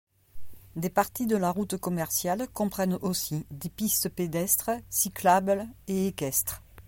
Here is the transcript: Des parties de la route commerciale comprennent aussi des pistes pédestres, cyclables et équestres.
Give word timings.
Des 0.77 0.89
parties 0.89 1.27
de 1.27 1.37
la 1.37 1.51
route 1.51 1.77
commerciale 1.77 2.47
comprennent 2.55 2.97
aussi 3.03 3.45
des 3.51 3.69
pistes 3.69 4.09
pédestres, 4.09 4.71
cyclables 4.89 5.67
et 5.87 6.07
équestres. 6.07 6.63